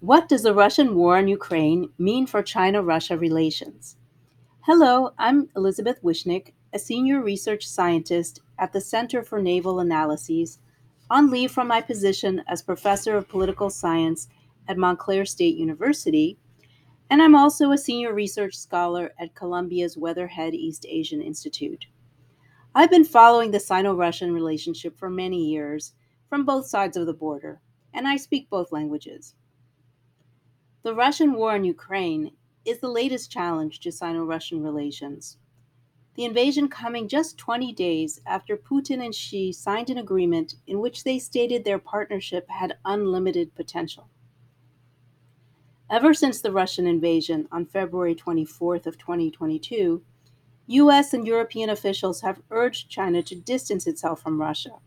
What 0.00 0.30
does 0.30 0.44
the 0.44 0.54
Russian 0.54 0.94
war 0.94 1.18
in 1.18 1.28
Ukraine 1.28 1.90
mean 1.98 2.26
for 2.26 2.42
China 2.42 2.82
Russia 2.82 3.18
relations? 3.18 3.96
Hello, 4.62 5.12
I'm 5.18 5.50
Elizabeth 5.54 6.02
Wishnick, 6.02 6.54
a 6.72 6.78
senior 6.78 7.20
research 7.20 7.68
scientist 7.68 8.40
at 8.58 8.72
the 8.72 8.80
Center 8.80 9.22
for 9.22 9.42
Naval 9.42 9.78
Analyses, 9.78 10.58
on 11.10 11.28
leave 11.28 11.52
from 11.52 11.68
my 11.68 11.82
position 11.82 12.42
as 12.48 12.62
professor 12.62 13.14
of 13.14 13.28
political 13.28 13.68
science 13.68 14.28
at 14.68 14.78
Montclair 14.78 15.26
State 15.26 15.56
University, 15.56 16.38
and 17.10 17.20
I'm 17.20 17.34
also 17.34 17.70
a 17.70 17.76
senior 17.76 18.14
research 18.14 18.54
scholar 18.54 19.12
at 19.18 19.34
Columbia's 19.34 19.98
Weatherhead 19.98 20.54
East 20.54 20.86
Asian 20.88 21.20
Institute. 21.20 21.84
I've 22.74 22.90
been 22.90 23.04
following 23.04 23.50
the 23.50 23.60
Sino 23.60 23.94
Russian 23.94 24.32
relationship 24.32 24.98
for 24.98 25.10
many 25.10 25.44
years 25.44 25.92
from 26.30 26.46
both 26.46 26.64
sides 26.64 26.96
of 26.96 27.04
the 27.04 27.12
border, 27.12 27.60
and 27.92 28.08
I 28.08 28.16
speak 28.16 28.48
both 28.48 28.72
languages. 28.72 29.34
The 30.82 30.94
Russian 30.94 31.34
war 31.34 31.54
in 31.56 31.64
Ukraine 31.64 32.32
is 32.64 32.78
the 32.80 32.88
latest 32.88 33.30
challenge 33.30 33.80
to 33.80 33.92
Sino 33.92 34.24
Russian 34.24 34.62
relations. 34.62 35.36
The 36.14 36.24
invasion 36.24 36.68
coming 36.68 37.06
just 37.06 37.36
20 37.36 37.72
days 37.74 38.20
after 38.26 38.56
Putin 38.56 39.04
and 39.04 39.14
Xi 39.14 39.52
signed 39.52 39.90
an 39.90 39.98
agreement 39.98 40.54
in 40.66 40.80
which 40.80 41.04
they 41.04 41.18
stated 41.18 41.64
their 41.64 41.78
partnership 41.78 42.48
had 42.48 42.78
unlimited 42.86 43.54
potential. 43.54 44.08
Ever 45.90 46.14
since 46.14 46.40
the 46.40 46.52
Russian 46.52 46.86
invasion 46.86 47.46
on 47.52 47.66
February 47.66 48.14
24th 48.14 48.86
of 48.86 48.96
2022, 48.96 50.02
US 50.66 51.12
and 51.12 51.26
European 51.26 51.68
officials 51.68 52.22
have 52.22 52.40
urged 52.50 52.88
China 52.88 53.22
to 53.24 53.34
distance 53.34 53.86
itself 53.86 54.22
from 54.22 54.40
Russia. 54.40 54.78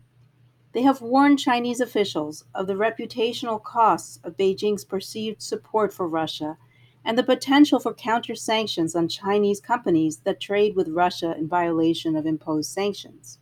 They 0.74 0.82
have 0.82 1.00
warned 1.00 1.38
Chinese 1.38 1.80
officials 1.80 2.44
of 2.52 2.66
the 2.66 2.74
reputational 2.74 3.62
costs 3.62 4.18
of 4.24 4.36
Beijing's 4.36 4.84
perceived 4.84 5.40
support 5.40 5.92
for 5.92 6.08
Russia 6.08 6.58
and 7.04 7.16
the 7.16 7.22
potential 7.22 7.78
for 7.78 7.94
counter 7.94 8.34
sanctions 8.34 8.96
on 8.96 9.06
Chinese 9.06 9.60
companies 9.60 10.18
that 10.24 10.40
trade 10.40 10.74
with 10.74 10.88
Russia 10.88 11.36
in 11.38 11.46
violation 11.46 12.16
of 12.16 12.26
imposed 12.26 12.72
sanctions. 12.72 13.38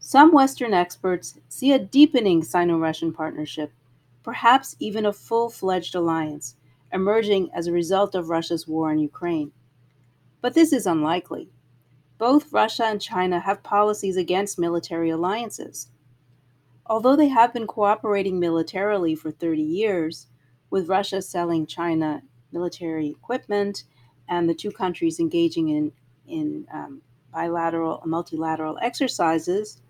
Some 0.00 0.32
Western 0.32 0.74
experts 0.74 1.38
see 1.48 1.72
a 1.72 1.78
deepening 1.78 2.42
Sino 2.42 2.76
Russian 2.76 3.12
partnership, 3.12 3.72
perhaps 4.24 4.74
even 4.80 5.06
a 5.06 5.12
full 5.12 5.50
fledged 5.50 5.94
alliance, 5.94 6.56
emerging 6.92 7.48
as 7.54 7.68
a 7.68 7.72
result 7.72 8.16
of 8.16 8.28
Russia's 8.28 8.66
war 8.66 8.90
in 8.90 8.98
Ukraine. 8.98 9.52
But 10.40 10.54
this 10.54 10.72
is 10.72 10.86
unlikely. 10.86 11.48
Both 12.20 12.52
Russia 12.52 12.84
and 12.84 13.00
China 13.00 13.40
have 13.40 13.62
policies 13.62 14.18
against 14.18 14.58
military 14.58 15.08
alliances. 15.08 15.88
Although 16.84 17.16
they 17.16 17.28
have 17.28 17.54
been 17.54 17.66
cooperating 17.66 18.38
militarily 18.38 19.14
for 19.14 19.30
30 19.30 19.62
years, 19.62 20.26
with 20.68 20.90
Russia 20.90 21.22
selling 21.22 21.64
China 21.64 22.20
military 22.52 23.08
equipment 23.08 23.84
and 24.28 24.46
the 24.46 24.54
two 24.54 24.70
countries 24.70 25.18
engaging 25.18 25.70
in, 25.70 25.92
in 26.28 26.66
um, 26.70 27.00
bilateral 27.32 28.02
and 28.02 28.10
multilateral 28.10 28.76
exercises, 28.82 29.80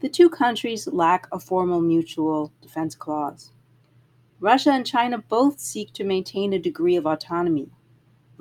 the 0.00 0.10
two 0.10 0.28
countries 0.28 0.86
lack 0.86 1.28
a 1.32 1.40
formal 1.40 1.80
mutual 1.80 2.52
defense 2.60 2.94
clause. 2.94 3.52
Russia 4.38 4.72
and 4.72 4.84
China 4.84 5.16
both 5.16 5.60
seek 5.60 5.94
to 5.94 6.04
maintain 6.04 6.52
a 6.52 6.58
degree 6.58 6.96
of 6.96 7.06
autonomy. 7.06 7.70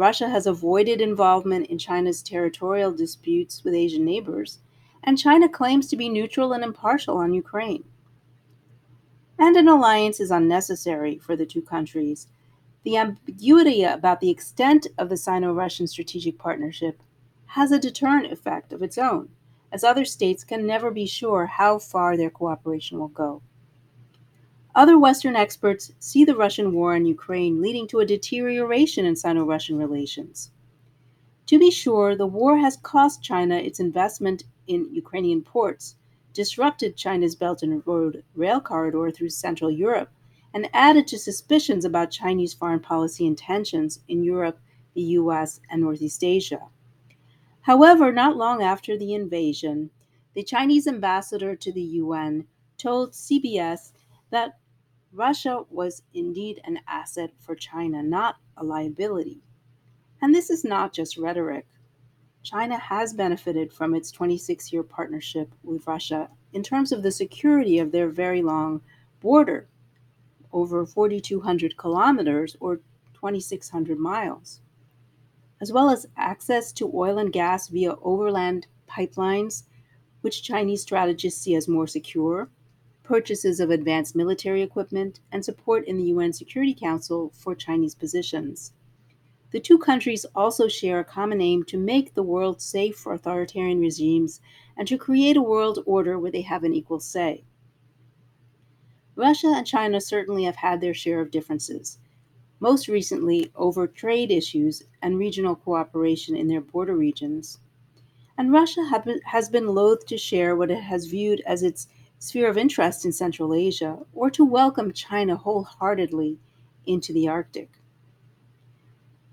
Russia 0.02 0.30
has 0.30 0.47
avoided 0.47 0.99
involvement 0.99 1.67
in 1.67 1.77
China's 1.77 2.23
territorial 2.23 2.91
disputes 2.91 3.63
with 3.63 3.75
Asian 3.75 4.03
neighbors, 4.03 4.57
and 5.03 5.16
China 5.16 5.47
claims 5.47 5.88
to 5.88 5.95
be 5.95 6.09
neutral 6.09 6.53
and 6.53 6.63
impartial 6.63 7.17
on 7.17 7.35
Ukraine. 7.35 7.83
And 9.38 9.55
an 9.55 9.67
alliance 9.67 10.19
is 10.19 10.31
unnecessary 10.31 11.19
for 11.19 11.35
the 11.35 11.45
two 11.45 11.61
countries. 11.61 12.29
The 12.83 12.97
ambiguity 12.97 13.83
about 13.83 14.22
the 14.22 14.31
extent 14.31 14.88
of 14.97 15.09
the 15.09 15.17
Sino 15.17 15.53
Russian 15.53 15.85
strategic 15.85 16.39
partnership 16.39 17.03
has 17.57 17.72
a 17.72 17.78
deterrent 17.78 18.34
effect 18.34 18.73
of 18.73 18.81
its 18.81 18.97
own, 18.97 19.29
as 19.72 19.84
other 19.84 20.03
states 20.03 20.44
can 20.44 20.66
never 20.66 20.90
be 20.90 21.06
sure 21.06 21.45
how 21.45 21.78
far 21.78 22.17
their 22.17 22.31
cooperation 22.31 22.97
will 22.97 23.09
go. 23.09 23.44
Other 24.74 24.98
Western 24.98 25.36
experts 25.36 25.92
see 26.00 26.24
the 26.24 26.36
Russian 26.36 26.72
war 26.72 26.96
in 26.96 27.06
Ukraine 27.06 27.62
leading 27.62 27.88
to 27.90 28.00
a 28.00 28.06
deterioration 28.06 29.06
in 29.06 29.18
Sino 29.18 29.44
Russian 29.44 29.78
relations. 29.78 30.52
To 31.48 31.59
be 31.59 31.70
sure, 31.70 32.16
the 32.16 32.26
war 32.26 32.58
has 32.59 32.78
cost 32.78 33.22
China 33.22 33.56
its 33.56 33.82
investment 33.82 34.46
in 34.68 34.94
Ukrainian 34.94 35.42
ports, 35.42 35.96
disrupted 36.34 36.96
China's 36.96 37.36
Belt 37.36 37.62
and 37.62 37.86
Road 37.86 38.24
rail 38.34 38.62
corridor 38.62 39.12
through 39.12 39.32
Central 39.32 39.70
Europe, 39.70 40.09
and 40.54 40.70
added 40.74 41.06
to 41.08 41.20
suspicions 41.20 41.84
about 41.84 42.09
Chinese 42.12 42.53
foreign 42.53 42.80
policy 42.80 43.26
intentions 43.26 44.00
in 44.08 44.24
Europe, 44.24 44.59
the 44.94 45.02
US, 45.20 45.59
and 45.70 45.82
Northeast 45.82 46.24
Asia. 46.24 46.70
However, 47.64 48.14
not 48.14 48.38
long 48.38 48.64
after 48.64 48.98
the 48.98 49.14
invasion, 49.14 49.90
the 50.34 50.44
Chinese 50.44 50.88
ambassador 50.88 51.58
to 51.58 51.72
the 51.74 51.82
UN 51.82 52.48
told 52.78 53.12
CBS 53.12 53.92
that 54.30 54.58
Russia 55.13 55.66
was 55.69 56.03
indeed 56.13 56.61
an 56.63 56.79
asset 56.88 57.31
for 57.38 57.53
China, 57.53 58.01
not 58.01 58.38
a 58.55 58.63
liability. 58.63 59.41
And 60.22 60.33
this 60.33 60.49
is 60.49 60.63
not 60.63 60.94
just 60.94 61.17
rhetoric. 61.17 61.66
China 62.44 62.77
has 62.77 63.13
benefited 63.13 63.73
from 63.73 63.94
its 63.94 64.09
26 64.11 64.72
year 64.72 64.83
partnership 64.83 65.53
with 65.63 65.85
Russia 65.85 66.29
in 66.53 66.63
terms 66.63 66.91
of 66.91 67.03
the 67.03 67.11
security 67.11 67.77
of 67.77 67.91
their 67.91 68.09
very 68.09 68.41
long 68.41 68.81
border, 69.19 69.67
over 70.53 70.85
4,200 70.85 71.78
kilometers 71.78 72.55
or 72.59 72.78
2,600 73.13 73.99
miles, 73.99 74.61
as 75.59 75.72
well 75.73 75.89
as 75.89 76.07
access 76.16 76.72
to 76.72 76.91
oil 76.95 77.17
and 77.17 77.33
gas 77.33 77.67
via 77.67 77.95
overland 78.01 78.67
pipelines, 78.89 79.63
which 80.22 80.43
Chinese 80.43 80.81
strategists 80.81 81.41
see 81.41 81.55
as 81.55 81.67
more 81.67 81.88
secure 81.88 82.49
purchases 83.11 83.59
of 83.59 83.69
advanced 83.69 84.16
military 84.16 84.61
equipment, 84.61 85.19
and 85.33 85.44
support 85.44 85.85
in 85.85 85.97
the 85.97 86.05
UN 86.05 86.31
Security 86.31 86.73
Council 86.73 87.29
for 87.35 87.53
Chinese 87.53 87.94
positions. 87.94 88.72
The 89.51 89.59
two 89.59 89.77
countries 89.77 90.25
also 90.33 90.69
share 90.69 90.99
a 90.99 91.03
common 91.03 91.41
aim 91.41 91.63
to 91.66 91.77
make 91.77 92.13
the 92.13 92.23
world 92.23 92.61
safe 92.61 92.95
for 92.95 93.11
authoritarian 93.11 93.81
regimes 93.81 94.39
and 94.77 94.88
to 94.88 94.97
create 94.97 95.35
a 95.35 95.41
world 95.41 95.79
order 95.85 96.17
where 96.17 96.31
they 96.31 96.44
have 96.44 96.63
an 96.63 96.73
equal 96.73 97.01
say. 97.01 97.44
Russia 99.17 99.51
and 99.57 99.67
China 99.67 99.99
certainly 99.99 100.45
have 100.45 100.55
had 100.55 100.79
their 100.79 100.93
share 100.93 101.19
of 101.19 101.31
differences, 101.31 101.99
most 102.61 102.88
recently 102.88 103.51
over 103.55 103.88
trade 103.88 104.31
issues 104.31 104.83
and 105.01 105.19
regional 105.19 105.57
cooperation 105.57 106.38
in 106.38 106.47
their 106.47 106.61
border 106.61 106.95
regions. 106.95 107.59
And 108.38 108.53
Russia 108.53 108.89
has 109.25 109.49
been 109.49 109.67
loath 109.67 110.05
to 110.05 110.17
share 110.17 110.55
what 110.55 110.72
it 110.72 110.83
has 110.83 111.07
viewed 111.07 111.41
as 111.41 111.61
its 111.61 111.89
sphere 112.22 112.48
of 112.48 112.56
interest 112.56 113.04
in 113.04 113.12
Central 113.12 113.52
Asia 113.52 113.98
or 114.14 114.30
to 114.30 114.46
welcome 114.46 114.92
China 114.92 115.36
wholeheartedly 115.36 116.38
into 116.86 117.12
the 117.12 117.28
Arctic. 117.28 117.82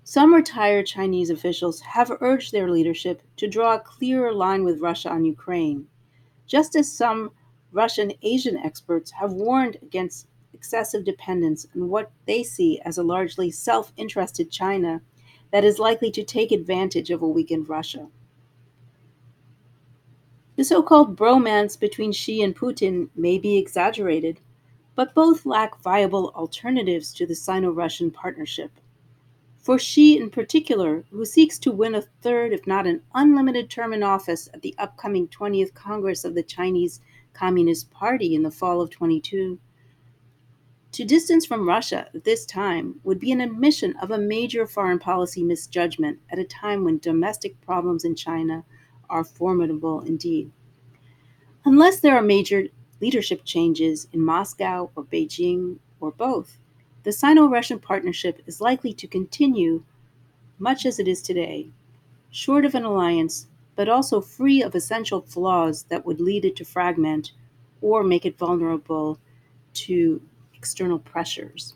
Some 0.03 0.33
retired 0.33 0.87
Chinese 0.87 1.29
officials 1.29 1.81
have 1.81 2.11
urged 2.19 2.51
their 2.51 2.71
leadership 2.71 3.21
to 3.37 3.47
draw 3.47 3.75
a 3.75 3.79
clearer 3.79 4.33
line 4.33 4.63
with 4.63 4.81
Russia 4.81 5.11
on 5.11 5.23
Ukraine, 5.23 5.85
just 6.47 6.75
as 6.75 6.91
some 6.91 7.29
Russian 7.71 8.11
Asian 8.23 8.57
experts 8.57 9.11
have 9.11 9.33
warned 9.33 9.77
against 9.83 10.25
excessive 10.55 11.05
dependence 11.05 11.67
on 11.75 11.89
what 11.89 12.11
they 12.25 12.41
see 12.41 12.81
as 12.81 12.97
a 12.97 13.03
largely 13.03 13.51
self 13.51 13.93
interested 13.97 14.49
China 14.49 14.99
that 15.51 15.63
is 15.63 15.77
likely 15.77 16.09
to 16.09 16.23
take 16.23 16.51
advantage 16.51 17.11
of 17.11 17.21
a 17.21 17.27
weakened 17.27 17.69
Russia. 17.69 18.07
The 20.59 20.65
so 20.65 20.83
called 20.83 21.15
bromance 21.15 21.79
between 21.79 22.11
Xi 22.11 22.41
and 22.41 22.53
Putin 22.53 23.07
may 23.15 23.37
be 23.37 23.55
exaggerated, 23.57 24.41
but 24.93 25.15
both 25.15 25.45
lack 25.45 25.81
viable 25.81 26.33
alternatives 26.35 27.13
to 27.13 27.25
the 27.25 27.33
Sino 27.33 27.71
Russian 27.71 28.11
partnership. 28.11 28.71
For 29.57 29.79
Xi, 29.79 30.17
in 30.17 30.29
particular, 30.29 31.05
who 31.11 31.23
seeks 31.23 31.59
to 31.59 31.71
win 31.71 31.95
a 31.95 32.01
third, 32.01 32.51
if 32.51 32.67
not 32.67 32.87
an 32.87 33.03
unlimited 33.15 33.69
term 33.69 33.93
in 33.93 34.03
office 34.03 34.49
at 34.53 34.61
the 34.61 34.75
upcoming 34.77 35.29
20th 35.29 35.73
Congress 35.73 36.25
of 36.25 36.35
the 36.35 36.43
Chinese 36.43 36.99
Communist 37.31 37.89
Party 37.89 38.35
in 38.35 38.43
the 38.43 38.51
fall 38.51 38.81
of 38.81 38.89
22, 38.89 39.57
to 40.91 41.05
distance 41.05 41.45
from 41.45 41.69
Russia 41.69 42.09
at 42.13 42.25
this 42.25 42.45
time 42.45 42.99
would 43.05 43.21
be 43.21 43.31
an 43.31 43.39
admission 43.39 43.95
of 44.01 44.11
a 44.11 44.17
major 44.17 44.67
foreign 44.67 44.99
policy 44.99 45.41
misjudgment 45.41 46.19
at 46.29 46.37
a 46.37 46.43
time 46.43 46.83
when 46.83 46.97
domestic 46.97 47.61
problems 47.61 48.03
in 48.03 48.13
China 48.13 48.65
are 49.09 49.23
formidable 49.23 50.01
indeed. 50.01 50.51
Unless 51.63 52.01
there 52.01 52.15
are 52.15 52.21
major 52.21 52.67
leadership 52.99 53.45
changes 53.45 54.07
in 54.11 54.19
Moscow 54.21 54.91
or 54.95 55.03
Beijing 55.05 55.79
or 56.01 56.11
both, 56.11 56.57
the 57.03 57.13
Sino 57.13 57.47
Russian 57.47 57.79
partnership 57.79 58.41
is 58.45 58.59
likely 58.59 58.91
to 58.93 59.07
continue 59.07 59.83
much 60.59 60.85
as 60.85 60.99
it 60.99 61.07
is 61.07 61.21
today, 61.21 61.71
short 62.31 62.65
of 62.65 62.75
an 62.75 62.85
alliance, 62.85 63.47
but 63.75 63.89
also 63.89 64.21
free 64.21 64.63
of 64.63 64.75
essential 64.75 65.21
flaws 65.21 65.83
that 65.83 66.05
would 66.05 66.21
lead 66.21 66.45
it 66.45 66.55
to 66.57 66.65
fragment 66.65 67.33
or 67.81 68.03
make 68.03 68.25
it 68.25 68.37
vulnerable 68.37 69.19
to 69.73 70.21
external 70.55 70.99
pressures. 70.99 71.75